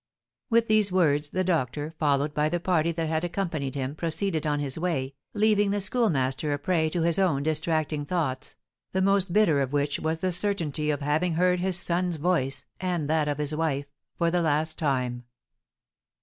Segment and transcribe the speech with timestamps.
[0.49, 4.59] With these words the doctor, followed by the party that had accompanied him, proceeded on
[4.59, 8.55] his way, leaving the Schoolmaster a prey to his own distracting thoughts,
[8.93, 13.07] the most bitter of which was the certainty of having heard his son's voice, and
[13.11, 13.85] that of his wife,
[14.17, 15.25] for the last time.